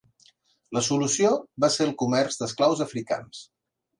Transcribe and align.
La 0.77 0.81
solució 0.85 1.33
va 1.65 1.69
ser 1.75 1.85
el 1.89 1.93
comerç 2.03 2.39
d'esclaus 2.41 2.83
africans. 2.89 3.45